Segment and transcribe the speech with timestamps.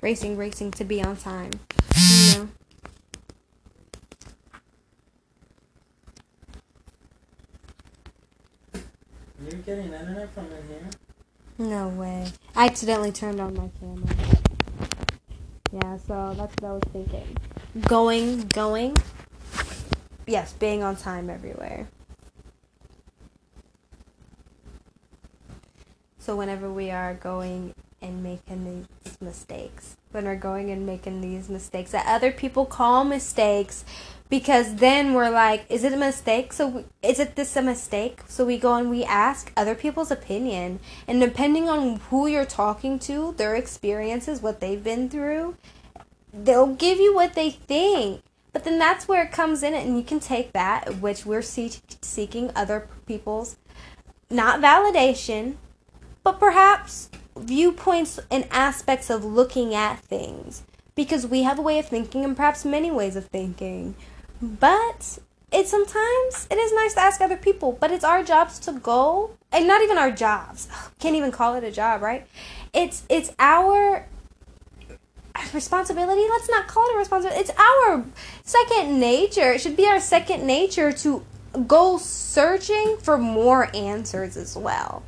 [0.00, 1.52] racing, racing to be on time.
[1.96, 2.48] You know?
[9.40, 10.90] You're getting internet from in here?
[11.58, 12.26] No way.
[12.56, 14.08] I accidentally turned on my camera.
[15.72, 17.36] Yeah, so that's what I was thinking.
[17.82, 18.96] Going, going.
[20.26, 21.88] Yes, being on time everywhere.
[26.18, 28.86] So whenever we are going and making these
[29.22, 33.84] mistakes, when we're going and making these mistakes that other people call mistakes,
[34.28, 36.52] because then we're like, is it a mistake?
[36.52, 38.20] So we, is it this a mistake?
[38.28, 42.98] So we go and we ask other people's opinion, and depending on who you're talking
[43.00, 45.56] to, their experiences, what they've been through,
[46.32, 48.22] they'll give you what they think.
[48.52, 51.80] But then that's where it comes in, and you can take that, which we're see-
[52.00, 53.56] seeking other people's
[54.30, 55.56] not validation,
[56.24, 60.62] but perhaps viewpoints and aspects of looking at things.
[60.94, 63.94] Because we have a way of thinking and perhaps many ways of thinking.
[64.40, 65.18] But
[65.50, 69.32] it sometimes it is nice to ask other people but it's our jobs to go
[69.52, 70.68] and not even our jobs.
[70.98, 72.26] Can't even call it a job right?
[72.72, 74.06] It's it's our
[75.54, 76.22] responsibility.
[76.28, 77.40] Let's not call it a responsibility.
[77.40, 78.04] It's our
[78.44, 79.52] second nature.
[79.52, 81.24] It should be our second nature to
[81.66, 85.02] go searching for more answers as well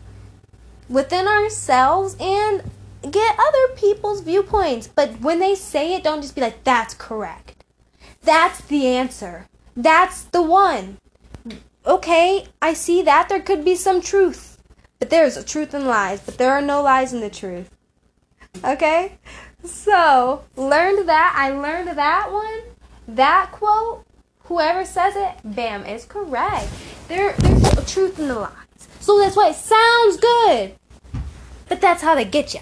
[0.88, 2.62] within ourselves and
[3.10, 4.86] get other people's viewpoints.
[4.86, 7.64] But when they say it, don't just be like, that's correct.
[8.22, 9.46] That's the answer.
[9.76, 10.98] That's the one.
[11.86, 13.28] Okay, I see that.
[13.28, 14.58] There could be some truth.
[14.98, 16.20] But there's a truth in lies.
[16.20, 17.70] But there are no lies in the truth.
[18.64, 19.18] Okay?
[19.64, 21.34] So, learned that.
[21.36, 22.62] I learned that one.
[23.06, 24.06] That quote,
[24.44, 26.68] whoever says it, bam, is correct.
[27.08, 28.63] There, there's a truth in the lie.
[29.04, 30.76] So that's why it sounds good.
[31.68, 32.60] But that's how they get you.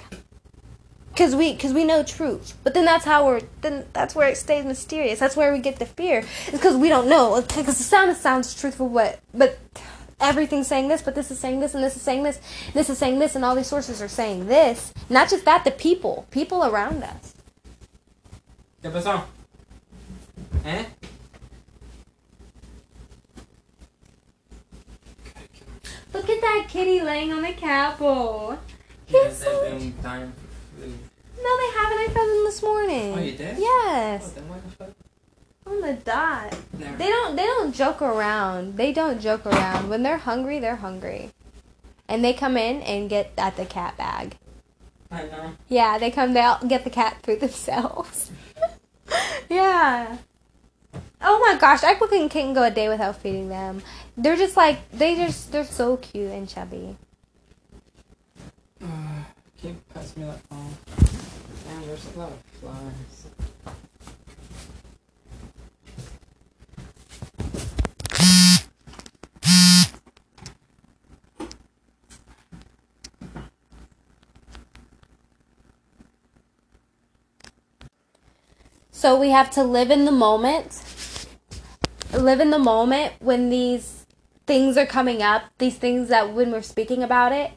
[1.15, 2.59] Cause we, cause we know truth.
[2.65, 5.21] But then that's how we're, then that's where it stays mysterious.
[5.21, 6.25] That's where we get the fear.
[6.49, 7.41] It's because we don't know.
[7.43, 9.57] Because the sound sounds truthful, but but
[10.21, 12.41] everything's saying this, but this is saying this, and this is saying this,
[12.75, 14.93] this is saying this, and all these sources are saying this.
[15.09, 17.35] Not just that, the people, people around us.
[18.83, 19.23] ¿Qué pasó?
[20.65, 20.87] ¿Eh?
[26.23, 27.49] Look at that kitty laying on the.
[27.49, 28.57] Yeah,
[29.07, 30.33] He's so time.
[30.79, 31.99] No, they haven't.
[31.99, 33.15] I fed them this morning.
[33.15, 33.59] Oh, you did?
[33.59, 34.91] Yes, Oh, then why the fuck?
[35.67, 36.57] on the dot.
[36.75, 36.97] There.
[36.97, 37.35] They don't.
[37.35, 38.77] They don't joke around.
[38.77, 39.89] They don't joke around.
[39.89, 41.33] When they're hungry, they're hungry,
[42.07, 44.37] and they come in and get at the cat bag.
[45.11, 45.55] I know.
[45.69, 46.35] Yeah, they come.
[46.35, 48.31] They will get the cat food themselves.
[49.51, 50.19] yeah.
[51.21, 53.83] Oh my gosh, I couldn't can't go a day without feeding them.
[54.17, 56.97] They're just like they just they're so cute and chubby.
[58.83, 58.87] Uh,
[59.59, 60.77] can you pass me that phone?
[61.67, 63.27] Damn, there's a lot of flies.
[78.91, 80.81] So we have to live in the moment.
[82.13, 84.02] Live in the moment when these
[84.47, 87.51] things are coming up, these things that when we're speaking about it.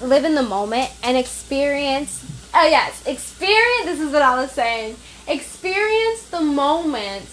[0.00, 2.24] Live in the moment and experience.
[2.54, 3.84] Oh, yes, experience.
[3.86, 4.96] This is what I was saying.
[5.26, 7.26] Experience the moment.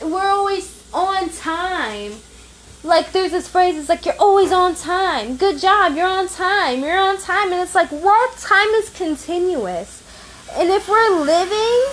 [0.00, 2.12] We're always on time.
[2.82, 5.36] Like, there's this phrase, it's like, you're always on time.
[5.36, 6.80] Good job, you're on time.
[6.80, 7.52] You're on time.
[7.52, 8.36] And it's like, what?
[8.38, 10.02] Time is continuous.
[10.54, 11.84] And if we're living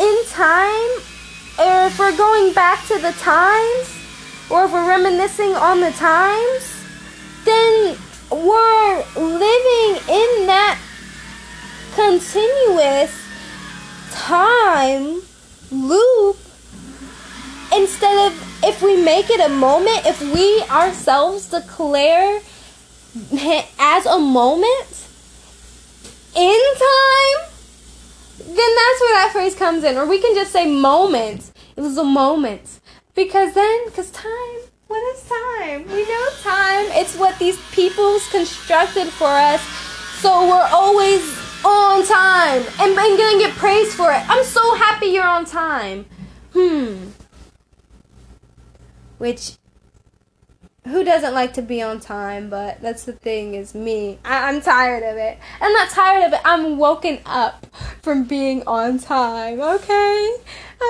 [0.00, 1.11] in time,
[1.58, 3.98] if we're going back to the times,
[4.50, 6.84] or if we're reminiscing on the times,
[7.44, 7.96] then
[8.30, 10.78] we're living in that
[11.94, 13.12] continuous
[14.10, 15.20] time
[15.70, 16.36] loop
[17.74, 22.40] instead of if we make it a moment, if we ourselves declare
[23.78, 25.06] as a moment
[26.34, 27.48] in time,
[28.38, 29.96] then that's where that phrase comes in.
[29.96, 31.51] Or we can just say moment.
[31.76, 32.80] It was a moment.
[33.14, 35.86] Because then, because time, what is time?
[35.88, 36.86] We know time.
[36.92, 39.62] It's what these people's constructed for us.
[40.20, 41.22] So we're always
[41.64, 44.22] on time and, gonna get praised for it.
[44.28, 46.06] I'm so happy you're on time.
[46.52, 47.08] Hmm.
[49.18, 49.52] Which
[50.86, 54.60] who doesn't like to be on time but that's the thing is me I- i'm
[54.60, 57.66] tired of it i'm not tired of it i'm woken up
[58.02, 60.36] from being on time okay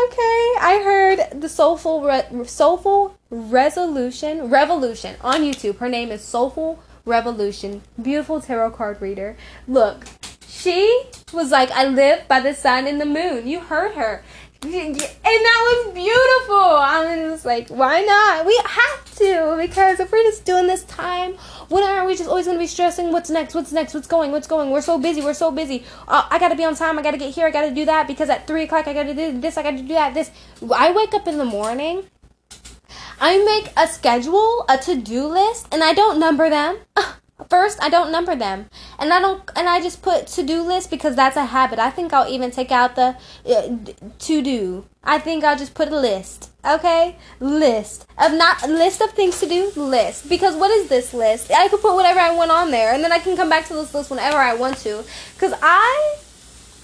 [0.05, 6.83] okay i heard the soulful re- soulful resolution revolution on youtube her name is soulful
[7.05, 7.83] Revolution.
[8.01, 9.37] Beautiful tarot card reader.
[9.67, 10.05] Look,
[10.47, 11.03] she
[11.33, 13.47] was like, I live by the sun and the moon.
[13.49, 14.23] You heard her.
[14.63, 16.55] And that was beautiful.
[16.55, 18.47] I was like, why not?
[18.47, 21.35] We have to because if we're just doing this time,
[21.69, 23.13] when are we just always gonna be stressing?
[23.13, 23.55] What's next?
[23.55, 23.95] What's next?
[23.95, 24.31] What's going?
[24.31, 24.71] What's going?
[24.71, 25.21] We're so busy.
[25.21, 25.85] We're so busy.
[26.09, 26.99] Uh, I gotta be on time.
[26.99, 27.47] I gotta get here.
[27.47, 29.57] I gotta do that because at three o'clock I gotta do this.
[29.57, 30.15] I gotta do that.
[30.15, 30.31] This.
[30.75, 32.05] I wake up in the morning.
[33.21, 36.79] I make a schedule, a to do list, and I don't number them.
[37.49, 38.69] First, I don't number them,
[38.99, 41.79] and I don't, and I just put to do list because that's a habit.
[41.79, 43.77] I think I'll even take out the uh,
[44.19, 44.85] to do.
[45.03, 46.51] I think I'll just put a list.
[46.65, 49.73] Okay, list of not list of things to do.
[49.75, 51.51] List because what is this list?
[51.51, 53.75] I could put whatever I want on there, and then I can come back to
[53.75, 55.03] this list whenever I want to.
[55.39, 56.19] Cause I,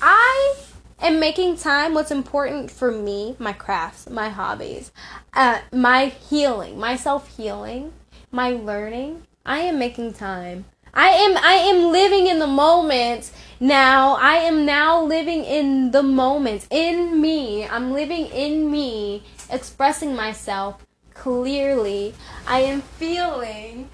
[0.00, 0.56] I
[1.00, 1.94] am making time.
[1.94, 4.92] What's important for me, my crafts, my hobbies,
[5.34, 7.92] uh, my healing, my self healing,
[8.32, 10.66] my learning I am making time.
[10.92, 13.30] I am I am living in the moment
[13.60, 14.16] now.
[14.16, 17.66] I am now living in the moment in me.
[17.66, 20.84] I'm living in me, expressing myself
[21.14, 22.14] clearly.
[22.46, 23.88] I am feeling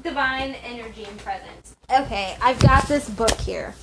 [0.00, 1.74] divine energy and presence.
[1.90, 3.74] Okay, I've got this book here.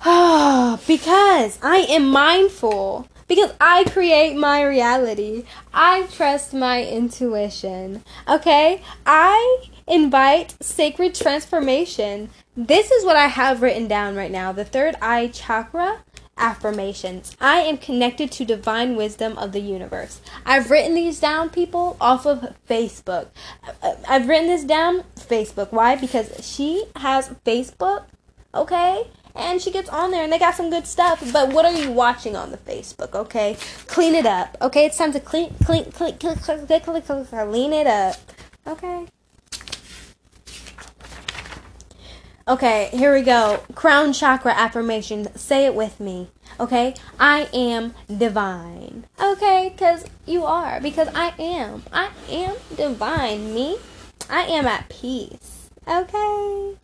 [0.04, 5.44] because I am mindful because I create my reality.
[5.72, 8.02] I trust my intuition.
[8.26, 8.82] Okay?
[9.06, 12.30] I invite sacred transformation.
[12.56, 16.02] This is what I have written down right now the third eye chakra
[16.38, 17.36] affirmations.
[17.40, 20.20] I am connected to divine wisdom of the universe.
[20.46, 23.28] I've written these down, people, off of Facebook.
[24.08, 25.72] I've written this down Facebook.
[25.72, 25.96] Why?
[25.96, 28.04] Because she has Facebook,
[28.54, 29.08] okay?
[29.38, 31.22] And she gets on there and they got some good stuff.
[31.32, 33.14] But what are you watching on the Facebook?
[33.14, 33.56] Okay,
[33.86, 34.56] clean it up.
[34.60, 38.16] Okay, it's time to clean, clean, clean, clean, clean, clean, clean, clean, clean it up.
[38.66, 39.06] Okay.
[42.48, 43.62] Okay, here we go.
[43.74, 45.34] Crown chakra affirmation.
[45.36, 46.28] Say it with me.
[46.58, 49.04] Okay, I am divine.
[49.22, 50.80] Okay, because you are.
[50.80, 51.84] Because I am.
[51.92, 53.54] I am divine.
[53.54, 53.76] Me,
[54.28, 55.70] I am at peace.
[55.86, 56.74] Okay.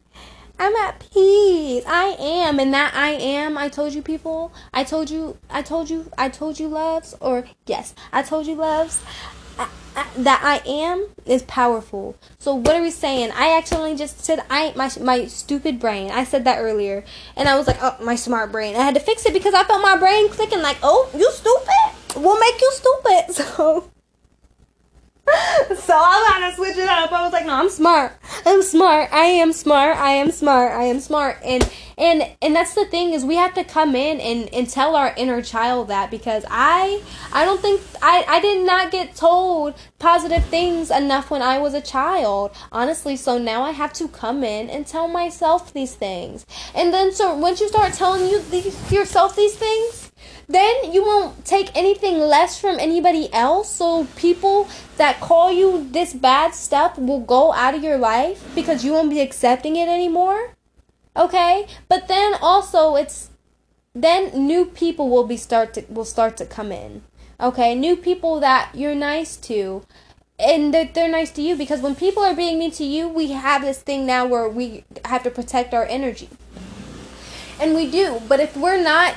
[0.58, 3.56] I'm at I am, and that I am.
[3.56, 4.52] I told you, people.
[4.72, 5.36] I told you.
[5.50, 6.10] I told you.
[6.18, 7.14] I told you, loves.
[7.20, 9.00] Or yes, I told you, loves.
[9.58, 12.16] I, I, that I am is powerful.
[12.38, 13.30] So what are we saying?
[13.32, 16.10] I actually just said I my my stupid brain.
[16.10, 17.04] I said that earlier,
[17.36, 18.74] and I was like, oh, my smart brain.
[18.74, 22.20] I had to fix it because I felt my brain clicking like, oh, you stupid.
[22.20, 23.34] We'll make you stupid.
[23.34, 23.90] So
[25.76, 27.10] so I had to switch it up.
[27.10, 28.12] I was like, no, I'm smart.
[28.44, 29.10] I'm smart.
[29.12, 29.96] I am smart.
[29.96, 30.72] I am smart.
[30.72, 31.38] I am smart.
[31.44, 34.96] And and and that's the thing is we have to come in and and tell
[34.96, 39.74] our inner child that because I I don't think I I did not get told
[39.98, 42.50] positive things enough when I was a child.
[42.70, 46.44] Honestly, so now I have to come in and tell myself these things.
[46.74, 50.03] And then so once you start telling you these, yourself these things,
[50.48, 53.70] then you won't take anything less from anybody else.
[53.70, 58.84] So people that call you this bad stuff will go out of your life because
[58.84, 60.54] you won't be accepting it anymore.
[61.16, 61.66] Okay?
[61.88, 63.30] But then also it's
[63.94, 67.02] then new people will be start to will start to come in.
[67.40, 67.74] Okay?
[67.74, 69.82] New people that you're nice to
[70.38, 73.32] and they're, they're nice to you because when people are being mean to you, we
[73.32, 76.28] have this thing now where we have to protect our energy.
[77.60, 78.20] And we do.
[78.28, 79.14] But if we're not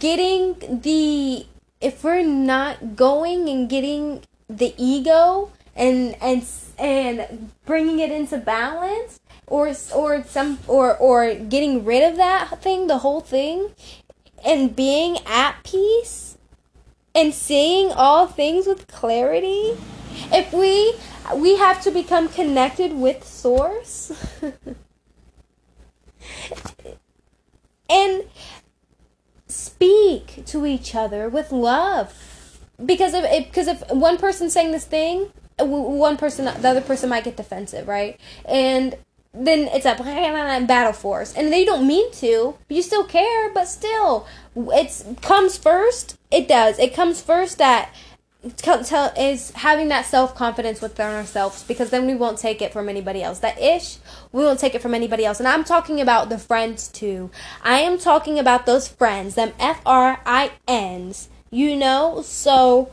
[0.00, 1.46] getting the
[1.80, 6.44] if we're not going and getting the ego and and
[6.78, 12.86] and bringing it into balance or or some or or getting rid of that thing
[12.86, 13.70] the whole thing
[14.44, 16.36] and being at peace
[17.14, 19.76] and seeing all things with clarity
[20.32, 20.94] if we
[21.36, 24.12] we have to become connected with source.
[27.90, 28.22] And
[29.50, 32.14] speak to each other with love.
[32.84, 37.24] Because if because if one person's saying this thing one person the other person might
[37.24, 38.18] get defensive right?
[38.46, 38.96] And
[39.32, 39.94] then it's a
[40.66, 41.34] battle force.
[41.34, 44.26] And they don't mean to you still care but still
[44.56, 46.78] it comes first it does.
[46.78, 47.92] It comes first that
[48.42, 53.22] is having that self confidence within ourselves because then we won't take it from anybody
[53.22, 53.40] else.
[53.40, 53.98] That ish,
[54.32, 55.40] we won't take it from anybody else.
[55.40, 57.30] And I'm talking about the friends too.
[57.62, 62.22] I am talking about those friends, them F R I N's, you know?
[62.22, 62.90] So,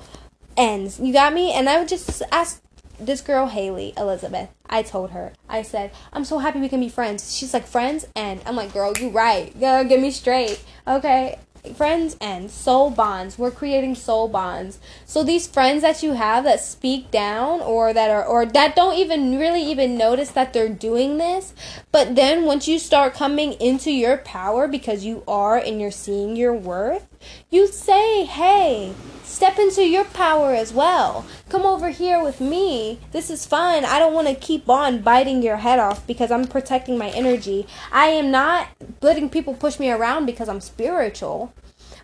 [0.58, 1.00] N's.
[1.00, 1.54] You got me?
[1.54, 2.62] And I would just ask
[3.00, 6.90] this girl, Haley Elizabeth, I told her, I said, I'm so happy we can be
[6.90, 7.36] friends.
[7.36, 8.06] She's like, friends?
[8.16, 9.58] And I'm like, girl, you right.
[9.60, 10.62] Girl, get me straight.
[10.88, 11.38] Okay?
[11.76, 13.38] Friends and soul bonds.
[13.38, 14.80] We're creating soul bonds.
[15.06, 18.98] So these friends that you have that speak down or that are or that don't
[18.98, 21.54] even really even notice that they're doing this,
[21.92, 26.36] but then once you start coming into your power because you are and you're seeing
[26.36, 27.08] your worth,
[27.50, 28.94] you say, "Hey,
[29.38, 31.24] step into your power as well.
[31.50, 33.00] Come over here with me.
[33.12, 33.86] This is fun.
[33.86, 37.68] I don't want to keep on biting your head off because I'm protecting my energy.
[37.92, 38.70] I am not
[39.02, 41.54] letting people push me around because I'm spiritual.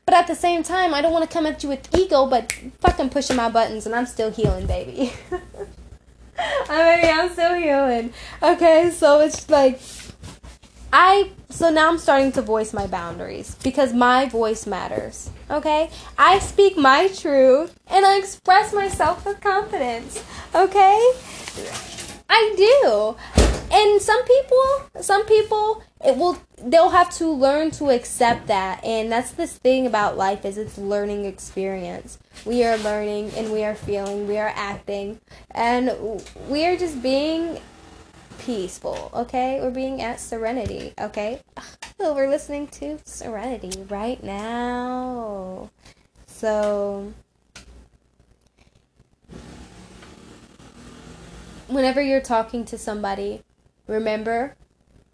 [0.05, 2.53] But at the same time, I don't want to come at you with ego, but
[2.81, 5.13] fucking pushing my buttons and I'm still healing, baby.
[6.37, 8.13] I mean, I'm still healing.
[8.41, 9.79] Okay, so it's like
[10.91, 15.29] I so now I'm starting to voice my boundaries because my voice matters.
[15.51, 15.91] Okay?
[16.17, 20.23] I speak my truth and I express myself with confidence.
[20.55, 21.11] Okay?
[22.27, 23.15] I do.
[23.71, 29.11] And some people, some people it will they'll have to learn to accept that and
[29.11, 33.75] that's this thing about life is it's learning experience we are learning and we are
[33.75, 35.19] feeling we are acting
[35.51, 37.59] and we are just being
[38.39, 39.59] peaceful, okay?
[39.61, 41.41] We're being at serenity, okay?
[41.99, 45.69] We're listening to serenity right now.
[46.27, 47.13] So,
[51.67, 53.43] whenever you're talking to somebody,
[53.87, 54.55] remember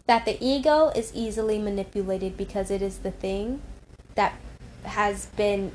[0.06, 3.62] that the ego is easily manipulated because it is the thing
[4.16, 4.34] that
[4.82, 5.72] has been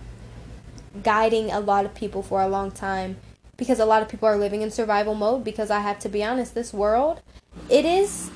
[1.03, 3.17] guiding a lot of people for a long time
[3.57, 6.23] because a lot of people are living in survival mode because I have to be
[6.23, 7.21] honest this world
[7.69, 8.29] it is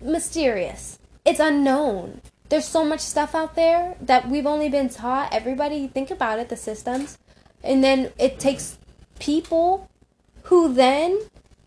[0.00, 0.98] mysterious.
[1.24, 2.20] It's unknown.
[2.48, 5.32] There's so much stuff out there that we've only been taught.
[5.32, 7.18] Everybody, think about it, the systems.
[7.62, 8.78] And then it takes
[9.18, 9.88] people
[10.44, 11.20] who then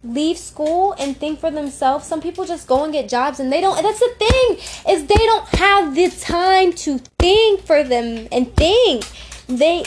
[0.03, 2.05] leave school and think for themselves.
[2.05, 5.15] Some people just go and get jobs and they don't that's the thing is they
[5.15, 9.05] don't have the time to think for them and think.
[9.47, 9.85] They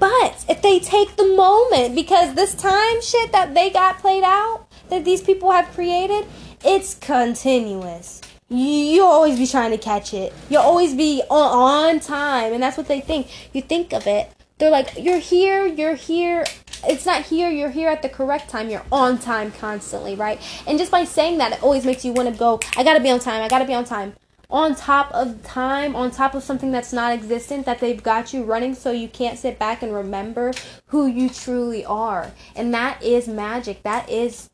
[0.00, 4.67] but if they take the moment because this time shit that they got played out
[4.90, 6.26] that these people have created,
[6.64, 8.20] it's continuous.
[8.48, 10.32] You'll always be trying to catch it.
[10.48, 12.52] You'll always be on, on time.
[12.52, 13.28] And that's what they think.
[13.52, 14.30] You think of it.
[14.58, 16.44] They're like, you're here, you're here.
[16.84, 18.70] It's not here, you're here at the correct time.
[18.70, 20.40] You're on time constantly, right?
[20.66, 23.10] And just by saying that, it always makes you want to go, I gotta be
[23.10, 24.14] on time, I gotta be on time
[24.50, 28.42] on top of time, on top of something that's not existent, that they've got you
[28.42, 30.52] running so you can't sit back and remember
[30.86, 32.32] who you truly are.
[32.56, 33.82] And that is magic.
[33.82, 34.48] That is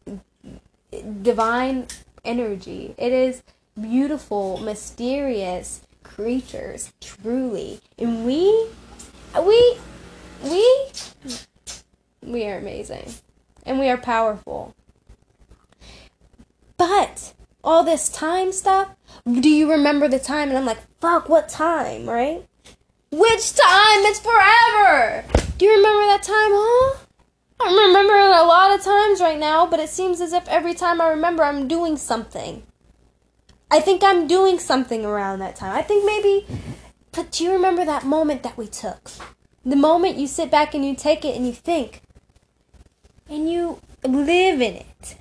[1.22, 1.86] divine
[2.24, 2.94] energy.
[2.98, 3.42] It is
[3.80, 7.80] beautiful, mysterious creatures, truly.
[7.96, 8.68] And we,
[9.40, 9.78] we,
[10.42, 10.86] we,
[12.20, 13.14] we are amazing.
[13.64, 14.74] And we are powerful.
[16.76, 17.32] But
[17.64, 18.90] all this time stuff.
[19.26, 20.50] Do you remember the time?
[20.50, 22.46] And I'm like, fuck, what time, right?
[23.10, 24.00] Which time?
[24.04, 25.24] It's forever.
[25.56, 26.98] Do you remember that time, huh?
[27.60, 30.74] I remember it a lot of times right now, but it seems as if every
[30.74, 32.64] time I remember, I'm doing something.
[33.70, 35.74] I think I'm doing something around that time.
[35.74, 36.46] I think maybe.
[37.12, 39.10] But do you remember that moment that we took?
[39.64, 42.02] The moment you sit back and you take it and you think.
[43.28, 45.16] And you live in it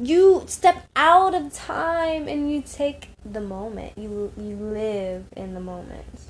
[0.00, 3.92] you step out of time and you take the moment.
[3.96, 6.20] You you live in the moment.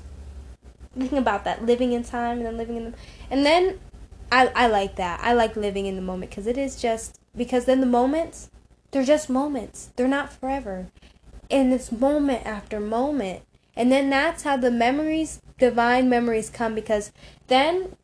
[0.97, 2.93] Think about that, living in time and then living in the
[3.31, 3.79] and then
[4.31, 5.19] I I like that.
[5.23, 8.49] I like living in the moment because it is just because then the moments
[8.93, 9.89] they're just moments.
[9.95, 10.87] They're not forever.
[11.49, 13.41] And it's moment after moment.
[13.75, 17.11] And then that's how the memories, divine memories come because
[17.47, 17.95] then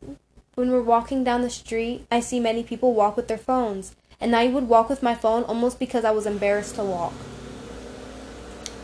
[0.56, 4.36] when we're walking down the street, I see many people walk with their phones and
[4.36, 7.14] I would walk with my phone almost because I was embarrassed to walk.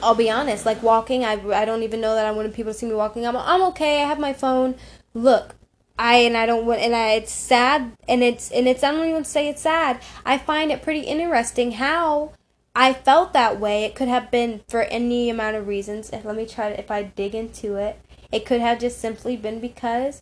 [0.01, 2.77] I'll be honest, like walking, I, I don't even know that I wanted people to
[2.77, 3.25] see me walking.
[3.25, 4.03] I'm, I'm okay.
[4.03, 4.75] I have my phone.
[5.13, 5.55] Look,
[5.97, 9.01] I and I don't want and I, it's sad and it's and it's I don't
[9.01, 10.01] even want to say it's sad.
[10.25, 12.33] I find it pretty interesting how
[12.75, 13.85] I felt that way.
[13.85, 16.09] It could have been for any amount of reasons.
[16.09, 17.99] If let me try to if I dig into it,
[18.31, 20.21] it could have just simply been because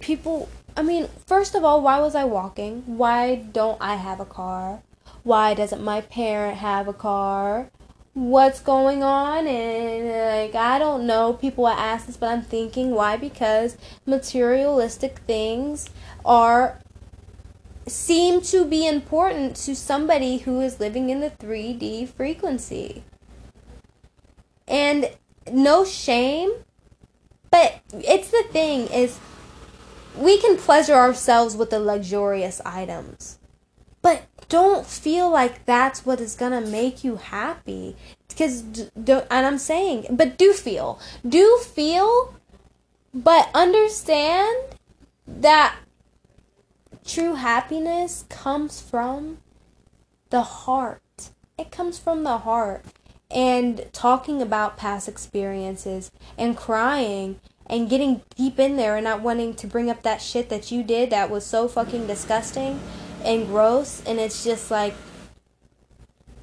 [0.00, 2.82] people I mean, first of all, why was I walking?
[2.86, 4.82] Why don't I have a car?
[5.22, 7.70] Why doesn't my parent have a car?
[8.14, 9.46] What's going on?
[9.46, 11.34] And like, I don't know.
[11.34, 13.16] People ask this, but I'm thinking why?
[13.16, 13.76] Because
[14.06, 15.90] materialistic things
[16.24, 16.78] are
[17.86, 23.04] seem to be important to somebody who is living in the 3D frequency.
[24.66, 25.10] And
[25.50, 26.52] no shame,
[27.50, 29.18] but it's the thing is
[30.16, 33.38] we can pleasure ourselves with the luxurious items.
[34.00, 37.96] But don't feel like that's what is gonna make you happy
[38.28, 38.62] because
[38.94, 42.34] and i'm saying but do feel do feel
[43.14, 44.54] but understand
[45.26, 45.74] that
[47.04, 49.38] true happiness comes from
[50.28, 52.84] the heart it comes from the heart
[53.30, 59.54] and talking about past experiences and crying and getting deep in there and not wanting
[59.54, 62.80] to bring up that shit that you did that was so fucking disgusting
[63.24, 64.94] and gross and it's just like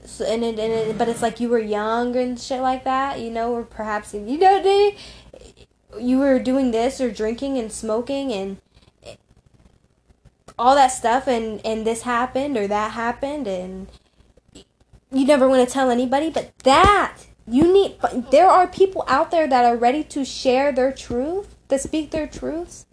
[0.06, 3.20] so, and it, and it, but it's like you were young and shit like that
[3.20, 4.96] you know or perhaps you know they
[6.00, 8.58] you were doing this or drinking and smoking and
[10.58, 13.88] all that stuff and and this happened or that happened and
[15.12, 17.18] you never want to tell anybody but that
[17.50, 17.96] you need
[18.32, 22.28] there are people out there that are ready to share their truth to speak their
[22.28, 22.86] truths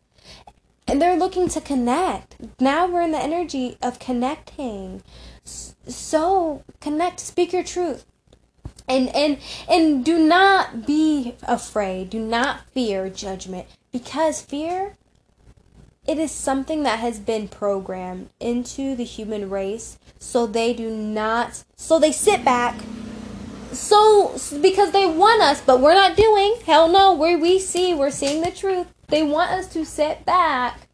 [0.87, 2.37] and they're looking to connect.
[2.61, 5.03] Now we're in the energy of connecting.
[5.45, 8.05] So connect, speak your truth.
[8.89, 12.11] And and and do not be afraid.
[12.11, 14.95] Do not fear judgment because fear
[16.07, 21.65] it is something that has been programmed into the human race so they do not
[21.75, 22.77] so they sit back
[23.73, 28.11] so because they want us but we're not doing hell no where we see we're
[28.11, 30.87] seeing the truth they want us to sit back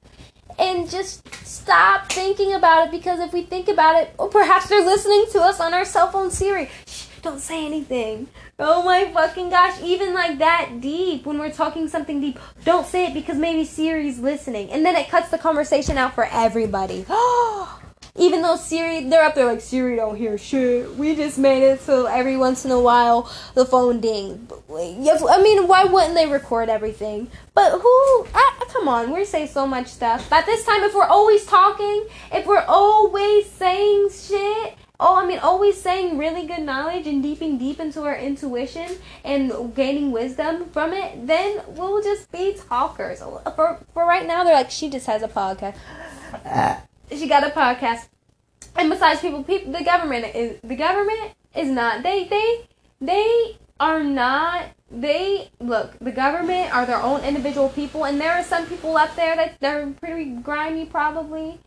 [0.59, 4.85] and just stop thinking about it because if we think about it, or perhaps they're
[4.85, 6.69] listening to us on our cell phone Siri.
[6.87, 8.29] Shh, don't say anything.
[8.59, 13.07] Oh my fucking gosh, even like that deep when we're talking something deep, don't say
[13.07, 14.71] it because maybe Siri's listening.
[14.71, 17.07] And then it cuts the conversation out for everybody.
[18.15, 20.97] Even though Siri, they're up there like Siri don't hear shit.
[20.97, 24.53] We just made it so every once in a while the phone dings.
[24.71, 27.31] I mean, why wouldn't they record everything?
[27.55, 28.27] But who?
[28.69, 30.29] Come on, we say so much stuff.
[30.29, 35.39] But this time, if we're always talking, if we're always saying shit, oh, I mean,
[35.39, 38.89] always saying really good knowledge and deeping deep into our intuition
[39.25, 43.21] and gaining wisdom from it, then we'll just be talkers.
[43.21, 45.77] For for right now, they're like, she just has a podcast.
[47.11, 48.09] She got a podcast.
[48.77, 52.69] And besides people, people the government is the government is not they they
[53.01, 58.45] they are not they look the government are their own individual people and there are
[58.45, 61.59] some people up there that they're pretty grimy probably.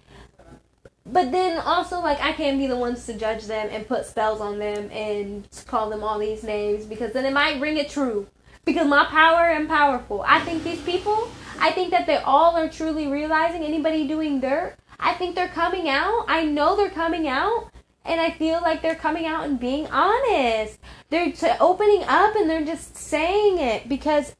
[1.07, 4.41] But then also like i can't be the ones to judge them and put spells
[4.41, 8.27] on them and call them all these names because then it might ring it true.
[8.63, 10.23] Because my power and powerful.
[10.25, 11.29] I think these people
[11.59, 15.89] i think that they all are truly realizing anybody doing dirt I think they're coming
[15.89, 16.25] out.
[16.27, 17.71] I know they're coming out.
[18.03, 20.77] And I feel like they're coming out and being honest.
[21.09, 24.35] They're t- opening up and they're just saying it because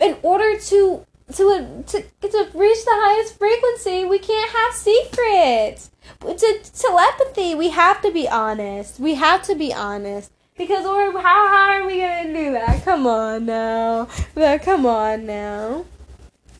[0.00, 5.90] in order to to uh, to to reach the highest frequency, we can't have secrets.
[6.20, 9.00] To telepathy, we have to be honest.
[9.00, 12.84] We have to be honest because or how how are we gonna do that?
[12.84, 14.06] Come on now,
[14.62, 15.86] come on now.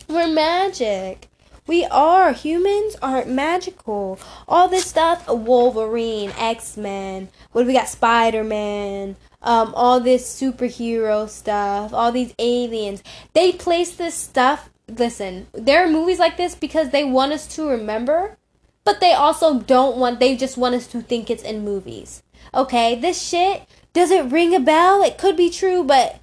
[0.09, 1.29] We're magic.
[1.67, 2.33] We are.
[2.35, 4.19] Humans aren't magical.
[4.47, 7.89] All this stuff, Wolverine, X Men, what do we got?
[7.89, 13.03] Spider Man, um, all this superhero stuff, all these aliens.
[13.33, 14.69] They place this stuff.
[14.89, 18.37] Listen, there are movies like this because they want us to remember,
[18.85, 22.23] but they also don't want, they just want us to think it's in movies.
[22.53, 22.95] Okay?
[22.95, 23.63] This shit,
[23.95, 25.03] does it ring a bell?
[25.03, 26.21] It could be true, but.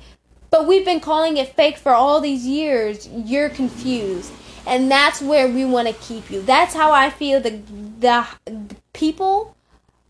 [0.52, 3.08] But we've been calling it fake for all these years.
[3.08, 4.34] You're confused
[4.66, 6.42] and that's where we want to keep you.
[6.42, 7.62] That's how I feel the,
[8.00, 9.56] the the people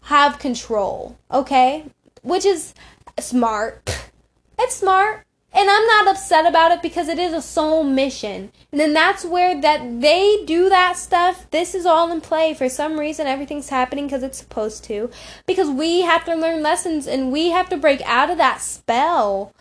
[0.04, 1.86] have control, okay?
[2.24, 2.74] Which is
[3.20, 4.10] smart.
[4.60, 5.26] It's smart.
[5.54, 8.54] And I'm not upset about it because it is a soul mission.
[8.72, 11.50] And then that's where that they do that stuff.
[11.52, 12.54] This is all in play.
[12.54, 15.10] For some reason everything's happening because it's supposed to.
[15.46, 19.54] Because we have to learn lessons and we have to break out of that spell.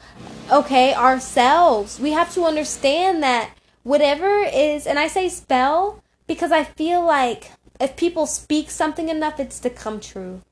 [0.52, 1.98] Okay, ourselves.
[1.98, 3.50] We have to understand that
[3.82, 9.40] whatever is, and I say spell because I feel like if people speak something enough,
[9.40, 10.42] it's to come true.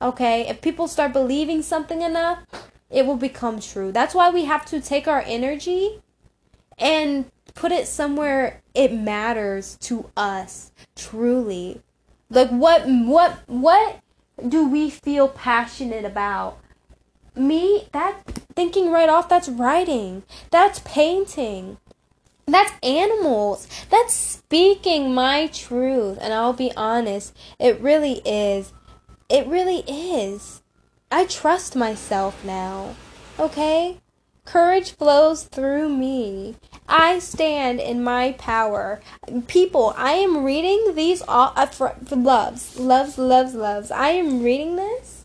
[0.00, 0.48] Okay?
[0.48, 2.44] If people start believing something enough,
[2.90, 3.90] it will become true.
[3.90, 6.02] That's why we have to take our energy
[6.78, 11.82] and put it somewhere it matters to us truly.
[12.30, 14.00] Like what what what
[14.46, 16.58] do we feel passionate about?
[17.34, 20.22] Me, that thinking right off that's writing.
[20.50, 21.78] That's painting.
[22.46, 23.68] That's animals.
[23.90, 26.18] That's speaking my truth.
[26.20, 28.72] And I'll be honest, it really is.
[29.28, 30.62] It really is.
[31.10, 32.94] I trust myself now.
[33.38, 33.98] Okay?
[34.44, 36.56] Courage flows through me.
[36.88, 39.00] I stand in my power.
[39.46, 43.90] People, I am reading these all uh, for, for loves, loves, loves, loves.
[43.90, 45.24] I am reading this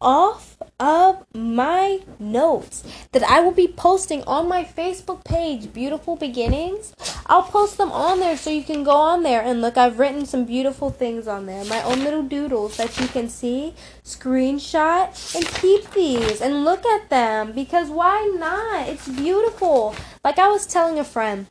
[0.00, 0.49] off
[0.80, 6.94] of my notes that I will be posting on my Facebook page, Beautiful Beginnings.
[7.26, 9.76] I'll post them on there so you can go on there and look.
[9.76, 13.74] I've written some beautiful things on there, my own little doodles that you can see,
[14.04, 18.88] screenshot, and keep these and look at them because why not?
[18.88, 19.94] It's beautiful.
[20.24, 21.46] Like I was telling a friend.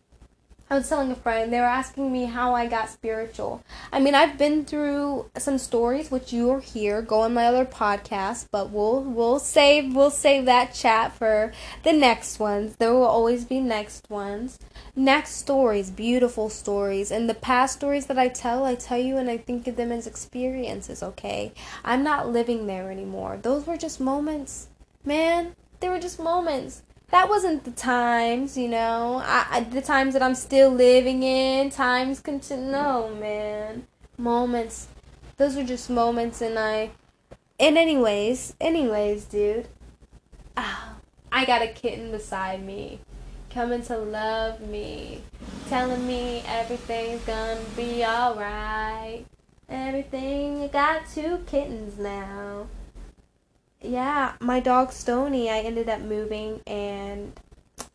[0.72, 3.64] I was telling a friend, they were asking me how I got spiritual.
[3.92, 7.02] I mean, I've been through some stories which you are here.
[7.02, 11.52] Go on my other podcast, but we'll we'll save we'll save that chat for
[11.82, 12.76] the next ones.
[12.76, 14.60] There will always be next ones.
[14.96, 17.10] Next stories, beautiful stories.
[17.10, 19.92] And the past stories that I tell, I tell you and I think of them
[19.92, 21.52] as experiences, okay?
[21.84, 23.40] I'm not living there anymore.
[23.42, 24.68] Those were just moments.
[25.04, 29.22] Man, they were just moments that wasn't the times, you know.
[29.24, 31.70] I, I, the times that I'm still living in.
[31.72, 32.72] Times continue.
[32.72, 33.88] No, man.
[34.18, 34.88] Moments.
[35.38, 36.92] Those are just moments, and I.
[37.60, 39.68] And anyways, anyways, dude.
[40.56, 40.98] Ah,
[41.32, 43.00] I got a kitten beside me,
[43.50, 45.22] coming to love me,
[45.68, 49.26] telling me everything's gonna be alright.
[49.68, 50.64] Everything.
[50.64, 52.68] I got two kittens now
[53.82, 57.34] yeah, my dog Stony, I ended up moving and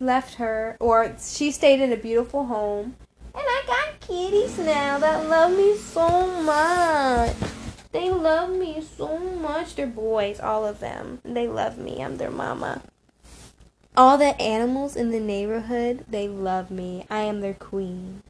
[0.01, 2.97] left her, or she stayed in a beautiful home.
[3.35, 7.35] And I got kitties now that love me so much.
[7.93, 9.75] They love me so much.
[9.75, 11.21] They're boys, all of them.
[11.25, 12.03] They love me.
[12.03, 12.83] I'm their mama.
[13.97, 17.07] All the animals in the neighborhood, they love me.
[17.09, 18.23] I am their queen.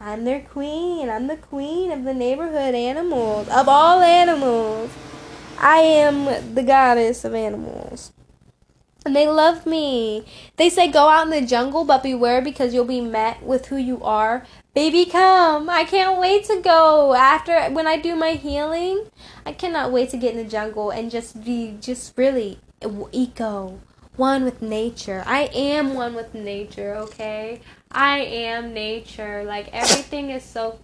[0.00, 1.10] I'm their queen.
[1.10, 4.90] I'm the queen of the neighborhood animals, of all animals.
[5.62, 8.12] I am the goddess of animals.
[9.06, 10.24] And they love me.
[10.56, 13.76] They say go out in the jungle, but beware because you'll be met with who
[13.76, 14.44] you are.
[14.74, 15.70] Baby, come.
[15.70, 17.14] I can't wait to go.
[17.14, 19.06] After, when I do my healing,
[19.46, 22.58] I cannot wait to get in the jungle and just be, just really
[23.12, 23.80] eco.
[24.16, 25.22] One with nature.
[25.26, 27.60] I am one with nature, okay?
[27.90, 29.42] I am nature.
[29.44, 30.78] Like, everything is so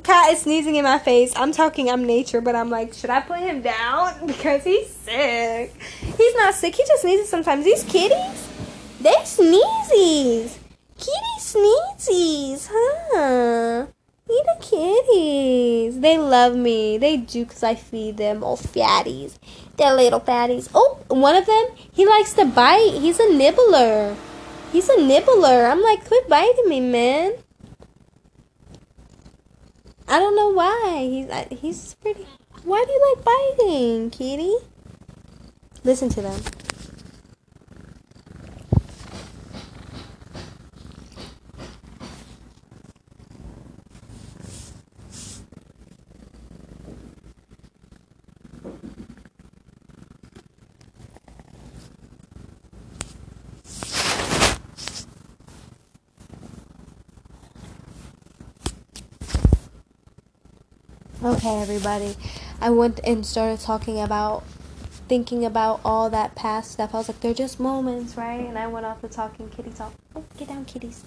[0.00, 1.32] cat is sneezing in my face.
[1.36, 4.14] I'm talking, I'm nature, but I'm like, should I put him down?
[4.26, 5.74] Because he's sick.
[6.00, 7.64] He's not sick, he just sneezes sometimes.
[7.64, 8.48] These kitties,
[9.00, 10.58] they sneezes.
[10.96, 13.86] Kitty sneezes, huh?
[14.30, 15.98] Eat the kitties.
[15.98, 16.98] They love me.
[16.98, 18.44] They do because I feed them.
[18.44, 19.38] Oh, fatties.
[19.76, 20.70] They're little fatties.
[20.72, 22.98] Oh, one of them, he likes to bite.
[23.00, 24.14] He's a nibbler.
[24.70, 25.66] He's a nibbler.
[25.66, 27.32] I'm like, quit biting me, man.
[30.10, 31.06] I don't know why.
[31.08, 32.26] He's he's pretty.
[32.64, 34.56] Why do you like biting, kitty?
[35.84, 36.42] Listen to them.
[61.40, 62.16] Okay, everybody.
[62.60, 64.44] I went and started talking about
[65.08, 66.94] thinking about all that past stuff.
[66.94, 68.40] I was like, they're just moments, right?
[68.40, 69.94] And I went off to talking kitty talk.
[70.14, 71.02] Oh, get down, kitties.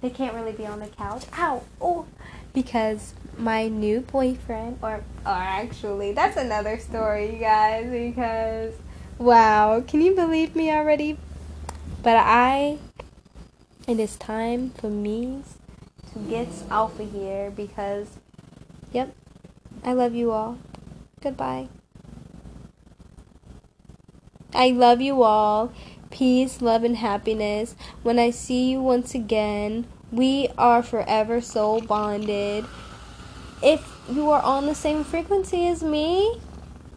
[0.00, 1.24] They can't really be on the couch.
[1.36, 1.64] Ow!
[1.82, 2.06] Oh,
[2.54, 7.90] because my new boyfriend, or or actually, that's another story, you guys.
[7.90, 8.72] Because
[9.18, 11.18] wow, can you believe me already?
[12.02, 12.78] But I,
[13.86, 15.42] it is time for me
[16.14, 18.08] to get off of here because,
[19.84, 20.56] I love you all.
[21.20, 21.68] Goodbye.
[24.54, 25.72] I love you all.
[26.10, 27.74] Peace, love, and happiness.
[28.02, 32.64] When I see you once again, we are forever soul bonded.
[33.62, 36.40] If you are on the same frequency as me,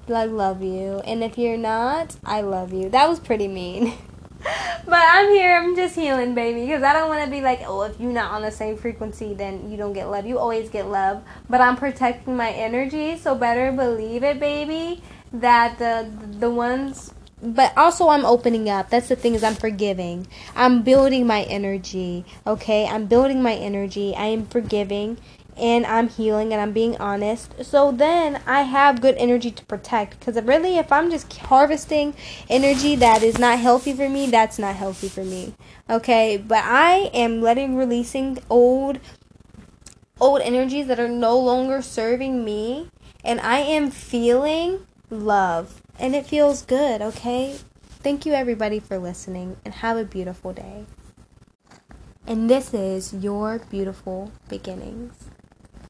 [0.07, 1.01] I love you.
[1.05, 2.89] And if you're not, I love you.
[2.89, 3.93] That was pretty mean.
[4.85, 5.57] but I'm here.
[5.57, 8.31] I'm just healing, baby, because I don't want to be like, oh, if you're not
[8.31, 10.25] on the same frequency, then you don't get love.
[10.25, 11.23] You always get love.
[11.49, 15.01] But I'm protecting my energy, so better believe it, baby,
[15.33, 17.13] that the the ones.
[17.41, 18.89] But also, I'm opening up.
[18.89, 20.25] That's the thing is, I'm forgiving.
[20.55, 22.25] I'm building my energy.
[22.47, 24.15] Okay, I'm building my energy.
[24.15, 25.19] I am forgiving
[25.57, 27.65] and I'm healing and I'm being honest.
[27.65, 30.19] So then I have good energy to protect.
[30.19, 32.15] Because really, if I'm just harvesting
[32.49, 35.53] energy that is not healthy for me, that's not healthy for me.
[35.89, 38.99] Okay, but I am letting releasing old
[40.19, 42.89] old energies that are no longer serving me
[43.23, 45.81] and I am feeling love.
[45.99, 47.57] And it feels good, okay?
[48.07, 50.85] Thank you, everybody, for listening, and have a beautiful day.
[52.25, 55.26] And this is Your Beautiful Beginnings.